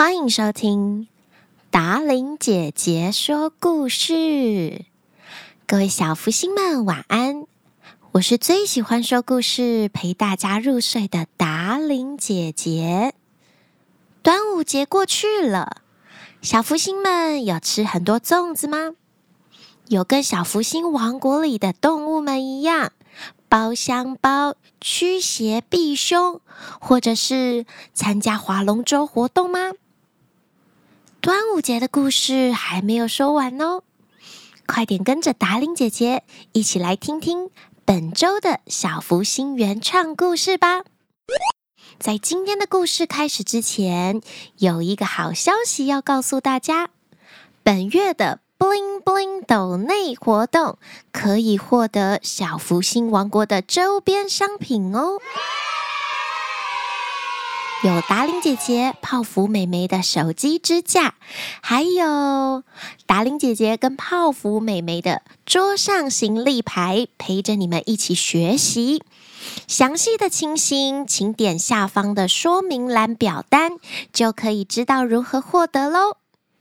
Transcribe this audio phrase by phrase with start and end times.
[0.00, 1.08] 欢迎收听
[1.70, 4.86] 达玲姐姐说故事。
[5.66, 7.44] 各位小福星们，晚安！
[8.12, 13.12] 我是最喜欢说故事、陪大家入睡的达玲姐姐。
[14.22, 15.82] 端午节过去了，
[16.40, 18.92] 小福星们有吃很多粽子吗？
[19.88, 22.92] 有跟小福星王国里的动物们一样，
[23.50, 26.40] 包香包、驱邪避凶，
[26.80, 29.72] 或者是参加划龙舟活动吗？
[31.20, 33.82] 端午节的故事还没有说完哦，
[34.66, 37.50] 快点跟着达伶姐姐一起来听听
[37.84, 40.82] 本周的小福星原创故事吧。
[41.98, 44.22] 在今天的故事开始之前，
[44.56, 46.88] 有一个好消息要告诉大家，
[47.62, 48.40] 本月的。
[48.60, 50.76] Bling Bling 斗内活动
[51.12, 55.18] 可以获得小福星王国的周边商品哦，
[57.82, 61.14] 有达玲姐姐、泡芙妹妹的手机支架，
[61.62, 62.62] 还有
[63.06, 69.02] 达玲姐姐跟泡芙妹妹的桌上型立牌，陪着你们一起学习。
[69.66, 73.78] 详细的情形，请点下方的说明栏表单，
[74.12, 76.18] 就可以知道如何获得喽。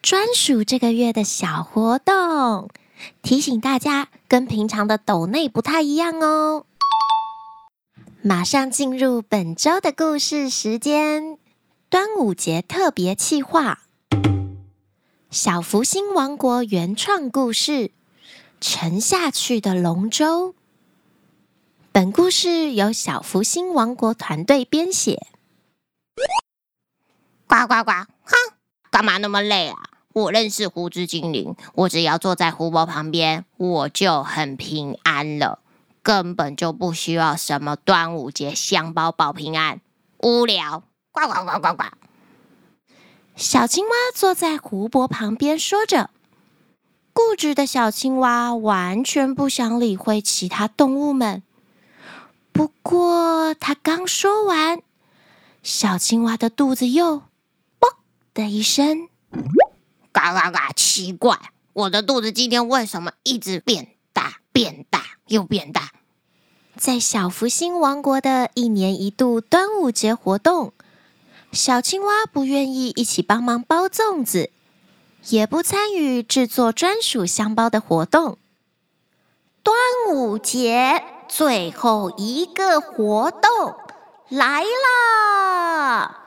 [0.00, 2.70] 专属这个月的小活动，
[3.20, 6.64] 提醒大家跟平常的抖内不太一样哦。
[8.24, 11.38] 马上进入本周的故事时间，
[11.90, 13.80] 端午节特别企划，
[15.28, 17.72] 小福星王国原创故事
[18.60, 20.50] 《沉下去的龙舟》。
[21.90, 25.26] 本故事由小福星王国团队编写。
[27.48, 27.90] 呱呱呱！
[28.22, 28.36] 哼，
[28.92, 29.76] 干嘛那么累啊？
[30.12, 35.58] 我认识胡子精灵，我只要坐在湖泊旁边，我就很平安了，
[36.02, 39.80] 根本就不需要什么端午节香包保平安。
[40.18, 41.84] 无聊，呱呱呱呱呱！
[43.36, 46.10] 小青蛙坐在湖泊旁边说着，
[47.12, 51.42] 固执的小青蛙完全不想理会其他动物们。
[52.52, 54.82] 不过，它刚说完，
[55.62, 57.22] 小青蛙的肚子又
[57.80, 57.88] “啵”
[58.34, 59.08] 的一声。
[60.12, 60.72] 嘎嘎嘎！
[60.72, 61.38] 奇怪，
[61.72, 63.96] 我的肚子今天为什么一直变、
[64.52, 65.90] 变大又变大？
[66.76, 70.72] 在小福星王国的一年一度端午节活动，
[71.52, 74.50] 小青蛙不愿意一起帮忙包粽子，
[75.28, 78.38] 也不参与制作专属香包的活动。
[79.62, 79.76] 端
[80.10, 83.76] 午节最后一个活动
[84.28, 86.18] 来啦！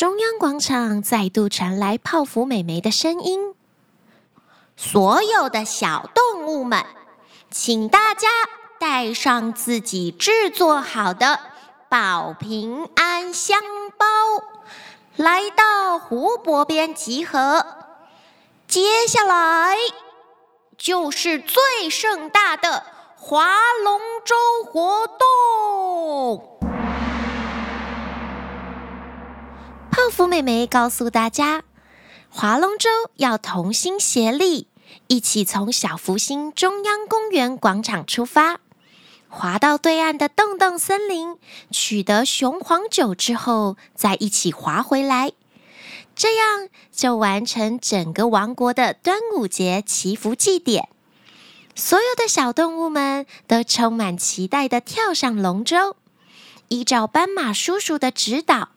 [0.00, 3.54] 中央广场再度传来泡芙美眉的声音
[4.74, 6.86] ：“所有的小动物们，
[7.50, 8.26] 请大家
[8.78, 11.38] 带上自己制作好的
[11.90, 13.60] 保平安香
[13.98, 14.06] 包，
[15.16, 17.66] 来到湖泊边集合。
[18.66, 19.76] 接下来
[20.78, 22.84] 就是最盛大的
[23.18, 24.34] 划龙舟
[24.64, 26.56] 活动。”
[30.10, 31.62] 泡芙妹妹告诉大家，
[32.30, 34.66] 划龙舟要同心协力，
[35.06, 38.58] 一起从小福星中央公园广场出发，
[39.28, 41.36] 划到对岸的洞洞森林，
[41.70, 45.30] 取得雄黄酒之后，再一起划回来，
[46.16, 50.88] 这样就完成整个王国的端午节祈福祭典。
[51.76, 55.94] 所有的小动物们都充满期待地跳上龙舟，
[56.66, 58.70] 依照斑马叔叔的指导。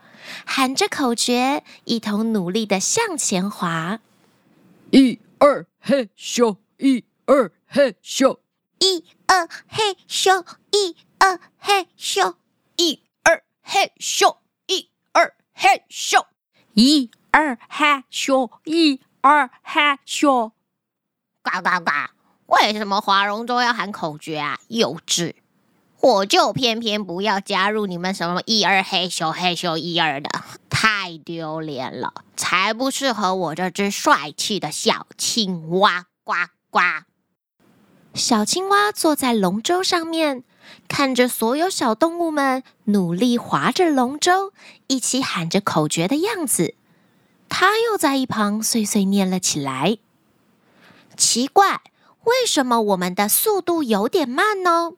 [0.46, 4.00] 喊着口诀，一同努力的向前滑。
[4.92, 8.38] 一二嘿咻，一二嘿咻，
[8.80, 12.36] 一二嘿咻，一二嘿咻，
[12.78, 14.36] 一二嘿咻，
[14.68, 16.26] 一二嘿咻，
[16.74, 20.52] 一二嘿咻，一二嘿咻。
[21.42, 21.92] 呱呱呱！
[22.46, 24.60] 为什么划龙舟要喊口诀啊？
[24.68, 25.34] 幼稚！
[26.04, 30.30] 我就偏偏不要加入你们什么一二嘿咻嘿咻一二的，
[30.70, 36.08] 太丢脸了，才不适合我这只帅气的小青蛙！
[36.26, 36.34] 呱
[36.70, 36.82] 呱！
[38.14, 40.44] 小青蛙坐在龙舟上面，
[40.90, 44.52] 看着所有小动物们努力划着龙舟，
[44.88, 46.76] 一起喊着口诀的样子，
[47.48, 49.98] 它又在一旁碎碎念了起来。
[51.16, 51.80] 奇怪，
[52.26, 54.92] 为什么我们的速度有点慢呢？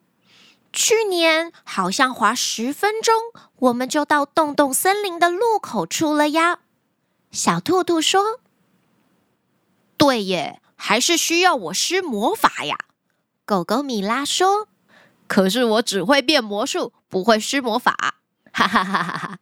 [0.75, 3.15] 去年好像划十分钟，
[3.55, 6.59] 我们就到洞洞森林的入口处了呀。
[7.31, 8.41] 小兔兔说
[9.95, 12.77] ：“对耶，还是需要我施魔法呀。
[13.45, 14.67] 狗狗米拉说
[15.27, 18.15] ：“可是我只会变魔术，不会施魔法。
[18.51, 19.39] ”哈哈哈哈哈！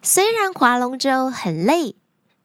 [0.00, 1.96] 虽然划龙舟很累，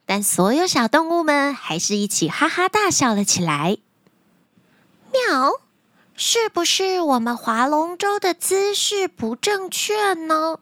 [0.06, 3.78] 但所有小动物们还是一起哈哈大笑了起来。
[5.12, 5.54] 喵，
[6.22, 10.60] 是不是我们划龙舟的姿势不正确呢？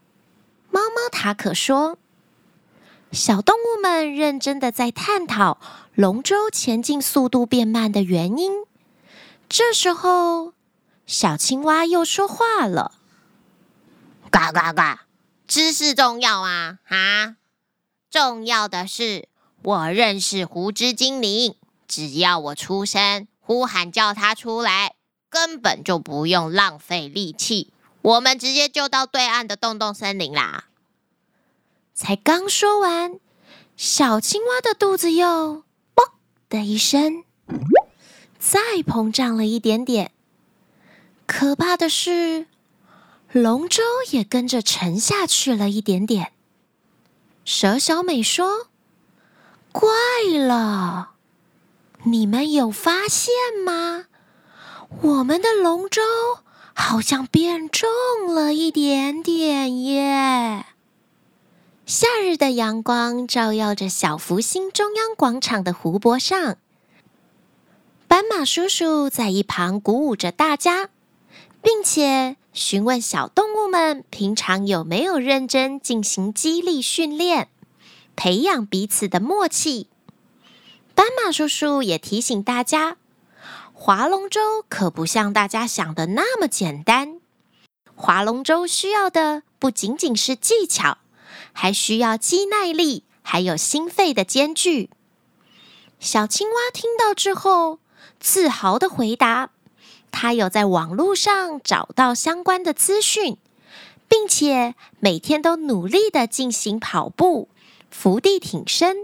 [0.70, 1.98] 猫猫塔可说。
[3.12, 5.60] 小动物们认真的在探讨
[5.96, 8.52] 龙舟前进速度变慢的原因。
[9.50, 10.54] 这时候，
[11.08, 12.92] 小青蛙又说话了。
[14.30, 15.00] 呱呱呱！
[15.48, 16.78] 姿势重要啊！
[16.88, 17.36] 啊，
[18.12, 19.28] 重要的是
[19.64, 21.56] 我认识狐之精灵，
[21.88, 24.94] 只要我出声呼喊叫它出来，
[25.30, 27.72] 根本就不用浪费力气，
[28.02, 30.66] 我们直接就到对岸的洞洞森林啦。
[31.94, 33.20] 才刚说完，
[33.76, 35.64] 小青蛙的肚子又
[35.94, 36.14] “啵”
[36.50, 37.24] 的一声，
[38.40, 40.12] 再膨胀了一点点。
[41.26, 42.48] 可怕的是。
[43.34, 46.32] 龙舟也跟着沉下去了一点点。
[47.44, 48.70] 蛇小美说
[49.74, 49.90] ：“怪
[50.34, 51.12] 了，
[52.06, 53.34] 你们有发现
[53.66, 54.06] 吗？
[55.02, 56.02] 我们的龙舟
[56.74, 57.88] 好像变重
[58.34, 60.66] 了一点点耶！”
[61.86, 66.58] 夏日的阳光照耀着小福星中央广场的湖泊上，
[68.08, 70.90] 斑马叔叔在一旁鼓舞着大家。
[71.60, 77.50] 并且询问小动物们平常有没有认真进行激励训练，
[78.16, 79.88] 培养彼此的默契。
[80.96, 82.96] 斑马叔叔也提醒大家，
[83.80, 87.22] 划龙舟可不像大家想的那么简单。
[87.96, 90.98] 划龙舟需要的不仅仅是技巧，
[91.54, 94.90] 还需要肌耐力，还有心肺的兼具。
[96.00, 97.78] 小青蛙听到之后，
[98.20, 99.52] 自豪的回答。
[100.10, 103.38] 他有在网络上找到相关的资讯，
[104.08, 107.48] 并且每天都努力的进行跑步、
[107.92, 108.98] 伏地挺身、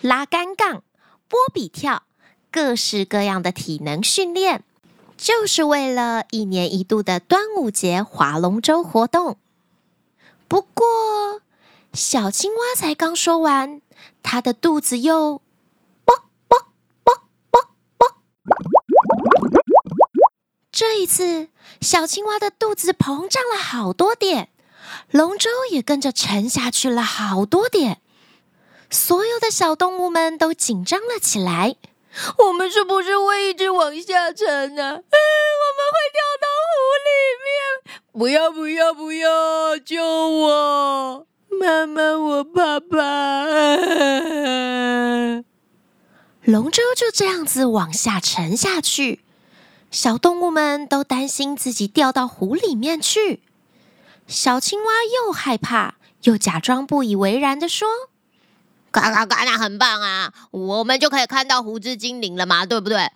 [0.00, 0.84] 拉杆杠、
[1.28, 2.04] 波比跳，
[2.52, 4.64] 各式各样的体能训练，
[5.16, 9.36] 就是为了一年一度的端午节划龙舟活动。
[10.48, 11.42] 不过，
[11.92, 13.80] 小青蛙才刚说完，
[14.22, 15.40] 它的肚子又
[16.04, 16.58] 啵啵
[17.04, 17.14] 啵
[17.50, 17.60] 啵
[17.96, 18.08] 啵。
[20.72, 21.48] 这一次，
[21.80, 24.48] 小青蛙的肚子膨胀了好多点，
[25.12, 28.00] 龙舟也跟着沉下去了好多点，
[28.90, 31.76] 所有的小动物们都紧张了起来。
[32.38, 34.84] 我们是不是会一直往下沉呢？
[34.84, 34.96] 啊？
[34.96, 36.72] 我们会掉到湖
[37.06, 37.10] 里
[37.44, 37.48] 面！
[38.12, 39.78] 不要不要不要！
[39.78, 41.26] 救我！
[41.50, 42.96] 妈妈，我怕怕。
[46.42, 49.20] 龙舟就这样子往下沉下去。
[49.90, 53.42] 小动物们都担心自己掉到湖里面去，
[54.26, 57.88] 小青蛙又害怕又假装不以为然地说
[58.92, 63.08] ：“呱呱呱，那很棒啊，我们就可以看到胡之精灵了嘛，对不对？”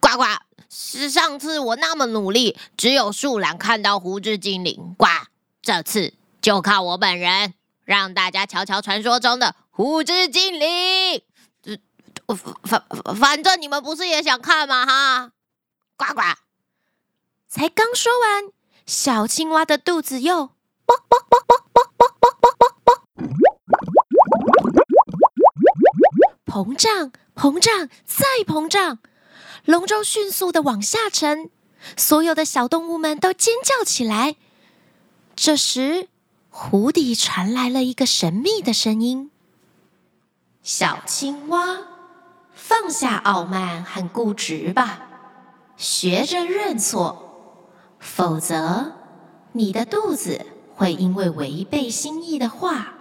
[0.00, 0.24] 呱呱，
[0.68, 5.06] 是上次我那么努力，只有树懒看到胡之精灵，呱，
[5.60, 7.54] 这次就靠我本人，
[7.84, 11.22] 让大家瞧瞧传说中的胡之精灵。
[12.64, 12.84] 反
[13.18, 14.86] 反正你们不是也想看吗？
[14.86, 15.32] 哈。
[15.96, 16.20] 呱呱！
[17.48, 18.44] 才刚说完，
[18.84, 20.46] 小青蛙的肚子又
[20.84, 22.55] 啵啵啵啵啵啵啵啵
[26.56, 28.98] 膨胀膨胀再膨胀，
[29.66, 31.50] 龙舟迅速的往下沉，
[31.98, 34.36] 所有的小动物们都尖叫起来。
[35.34, 36.08] 这时，
[36.48, 39.30] 湖底传来了一个神秘的声音
[40.64, 41.76] ：“小青蛙，
[42.54, 45.02] 放下傲慢和固执吧。”
[45.76, 48.94] 学着认错，否则
[49.52, 52.94] 你的肚子会因为违背心意的话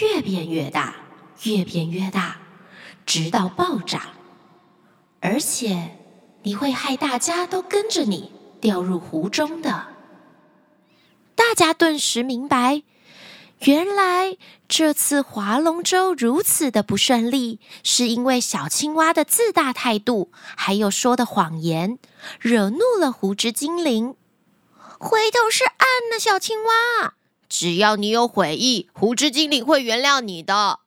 [0.00, 0.96] 越变越大，
[1.42, 2.38] 越变越大，
[3.06, 4.08] 直到爆炸。
[5.20, 5.96] 而且
[6.42, 9.86] 你会害大家都跟着你掉入湖中的。
[11.34, 12.82] 大家顿时明白。
[13.60, 14.36] 原来
[14.68, 21.98] 这次划龙舟如此的不顺利，是因为小青蛙的自大态度，还有说的谎言，
[22.38, 24.14] 惹怒了狐之精灵。
[24.98, 25.78] 回头是岸
[26.12, 27.14] 的小青蛙，
[27.48, 30.80] 只要你有悔意，狐之精灵会原谅你的。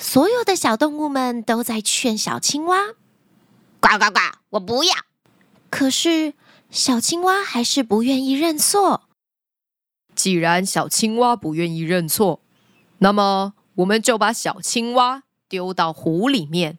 [0.00, 2.94] 所有的小动物们都在劝小青蛙
[3.80, 4.94] ：“呱呱呱，我不要。”
[5.68, 6.32] 可是
[6.70, 9.02] 小青蛙还是不愿意认错。
[10.14, 12.40] 既然小青蛙不愿意认错，
[12.98, 16.78] 那么我们就把小青蛙丢到湖里面。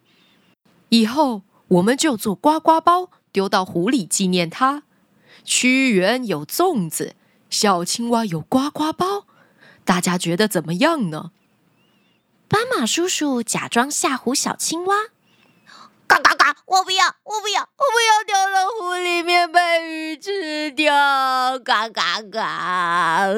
[0.89, 4.81] 以后我们就做呱呱包，丢到湖里纪念它。
[5.43, 7.15] 屈原有粽子，
[7.51, 9.27] 小青蛙有呱呱包，
[9.85, 11.31] 大家觉得怎么样呢？
[12.51, 14.96] 斑马叔叔假装吓唬小青蛙。
[16.05, 16.58] 嘎嘎嘎！
[16.65, 20.93] 我不要，我不要，我不要掉到湖里面被鱼吃掉！
[21.63, 23.29] 嘎嘎嘎！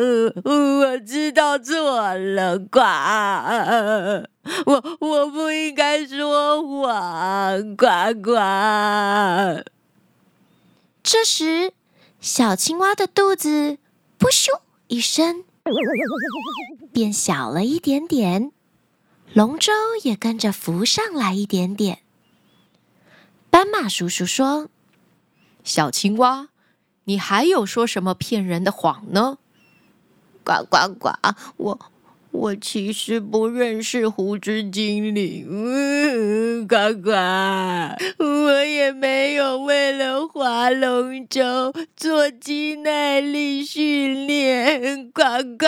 [0.44, 2.80] 我知道错了，呱！
[4.66, 7.86] 我我不应该说谎，呱
[8.20, 9.64] 呱！
[11.04, 11.74] 这时，
[12.20, 13.78] 小青蛙的肚子
[14.18, 14.48] “噗咻”
[14.90, 15.44] 一声，
[16.92, 18.52] 变小了一点点，
[19.34, 19.72] 龙舟
[20.04, 22.00] 也跟着浮上来一点点。
[23.50, 24.70] 斑马叔叔说
[25.64, 26.50] ：“小青蛙，
[27.06, 29.40] 你还有说什么骗人的谎呢？”
[30.46, 31.10] 呱呱呱！
[31.58, 31.92] 我
[32.34, 36.68] 我其实不认识湖之精灵。
[36.68, 37.12] 呱呱！
[38.18, 45.12] 我也没有为了划龙舟做肌耐力训练。
[45.12, 45.22] 呱
[45.58, 45.68] 呱！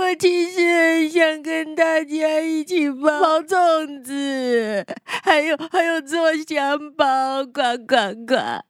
[0.00, 4.84] 我其实很想跟大家一起包粽子。
[5.04, 8.64] 还有还有做香包，呱呱呱！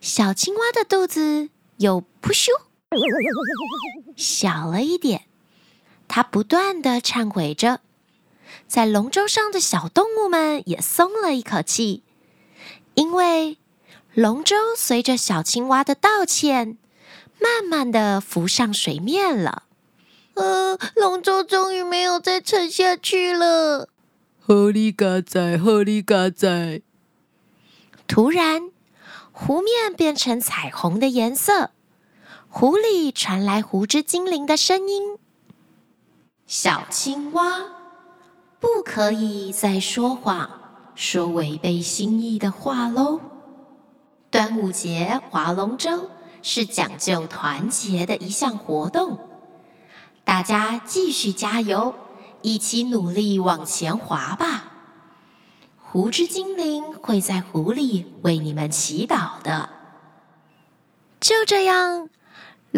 [0.00, 2.48] 小青蛙的肚子有噗咻
[4.16, 5.22] 小了一点，
[6.08, 7.80] 它不断的忏悔着。
[8.66, 12.02] 在龙舟上的小动物们也松了一口气，
[12.94, 13.58] 因为
[14.14, 16.78] 龙舟随着小青蛙的道歉，
[17.40, 19.64] 慢慢的浮上水面了。
[20.34, 23.88] 呃，龙舟终于没有再沉下去了。
[24.40, 26.80] 好哩嘎在，好哩嘎仔。
[28.06, 28.70] 突然，
[29.30, 31.72] 湖面变成彩虹的颜色，
[32.50, 35.18] 湖里传来湖之精灵的声音
[36.46, 37.58] ：“小青蛙，
[38.58, 40.48] 不可以再说谎，
[40.94, 43.20] 说违背心意的话喽。
[44.30, 46.10] 端午节划龙舟
[46.42, 49.18] 是讲究团结的一项活动，
[50.24, 51.94] 大家继续加油。”
[52.40, 54.72] 一起努力往前划吧！
[55.76, 59.68] 湖之精灵会在湖里为你们祈祷的。
[61.18, 62.08] 就这样，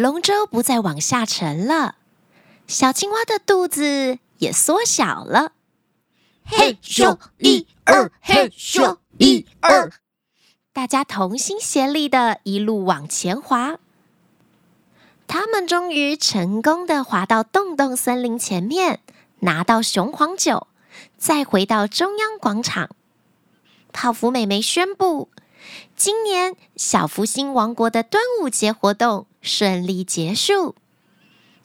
[0.01, 1.97] 龙舟不再往下沉了，
[2.67, 5.53] 小青蛙的肚子也缩小了。
[6.43, 9.93] 嘿咻，一二，嘿咻，一二，
[10.73, 13.77] 大家同心协力的一路往前划。
[15.27, 19.01] 他们终于成功的划到洞洞森林前面。
[19.41, 20.67] 拿到雄黄酒，
[21.19, 22.89] 再回到中央广场。
[23.93, 25.29] 泡芙美眉宣布，
[25.95, 30.75] 今年小福星王国的端午节活动顺利结束。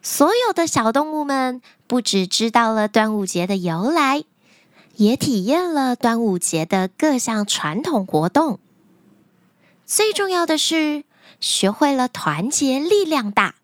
[0.02, 4.24] 所有的小动物们不只知道了端午节的由来，
[4.96, 8.60] 也体验了端午节的各项传统活动。
[9.86, 11.04] 最重要的是，
[11.40, 13.56] 学会了团结力量大。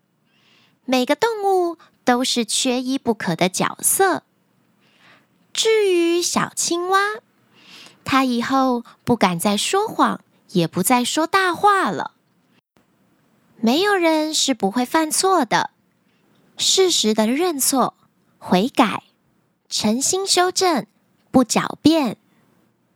[0.86, 1.78] 每个动物。
[2.04, 4.24] 都是缺一不可的角色。
[5.54, 7.00] 至于小青蛙，
[8.04, 12.16] 它以后不敢再说谎，也不再说大话了。
[13.64, 15.70] 没有人是不会犯错的，
[16.58, 17.94] 适时的认错、
[18.40, 19.04] 悔改、
[19.70, 20.88] 诚心修正、
[21.30, 22.18] 不狡辩，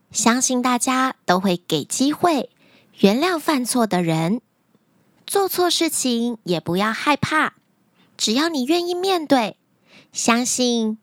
[0.10, 2.50] 相信大家都会给机会
[2.98, 4.42] 原谅犯错的人。
[5.28, 7.54] 做错事情也不要害怕。
[8.18, 9.58] 只要你愿意面对，
[10.14, 10.98] 相信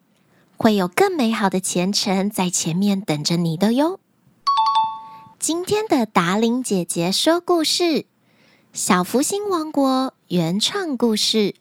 [0.57, 4.01] 会有更美好的前程在前面等着你的哟。
[5.39, 7.83] 今天的达玲姐姐说故事，
[8.73, 9.87] 《小福星王国》
[10.29, 11.39] 原创故事《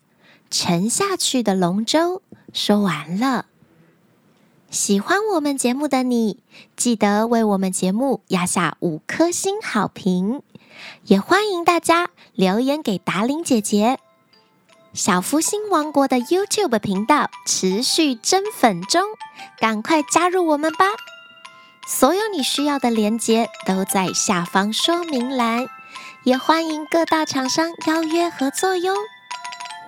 [0.49, 2.19] 沉下去的龙舟》
[2.53, 3.47] 说完了。
[4.69, 6.39] 喜欢我们节目的你，
[6.77, 10.41] 记得为我们节目压下五颗星好评，
[11.03, 13.99] 也欢迎大家留言给达伶姐姐。
[14.93, 19.03] 小福星王国的 YouTube 频道持续增粉中，
[19.59, 20.85] 赶快加入我们吧！
[21.85, 25.67] 所有你需要的链接都在下方说明栏，
[26.23, 28.93] 也欢迎各大厂商邀约合作哟。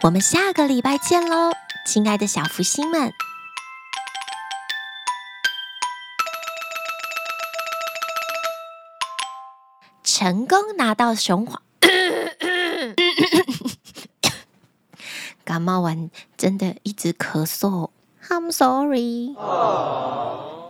[0.02, 1.52] 我们下个礼拜见喽，
[1.86, 3.13] 亲爱的小福星们！
[10.04, 11.62] 成功拿到雄黄。
[15.46, 17.92] 感冒完真的一直咳嗽
[18.28, 19.36] ，I'm sorry。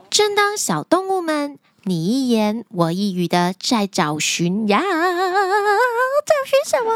[0.09, 4.85] 正当小动物们你一言我一语的在找寻呀，找
[6.45, 6.93] 寻什么？